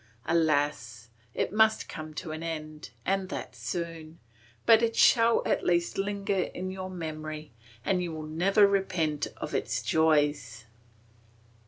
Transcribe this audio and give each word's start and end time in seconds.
Alas! 0.25 1.09
it 1.35 1.53
must 1.53 1.87
come 1.87 2.11
to 2.11 2.31
an 2.31 2.41
end 2.41 2.89
and 3.05 3.29
that 3.29 3.55
soon; 3.55 4.19
but 4.65 4.81
it 4.81 4.95
shall 4.95 5.43
at 5.47 5.63
least 5.63 5.95
linger 5.99 6.33
in 6.55 6.71
your 6.71 6.89
memory, 6.89 7.51
and 7.85 8.01
you 8.01 8.11
will 8.11 8.23
never 8.25 8.65
repent 8.65 9.27
of 9.37 9.53
its 9.53 9.83
joys. 9.83 10.65